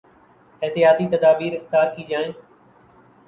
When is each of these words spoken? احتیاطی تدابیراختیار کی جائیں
احتیاطی 0.61 1.07
تدابیراختیار 1.07 1.95
کی 1.95 2.03
جائیں 2.09 2.31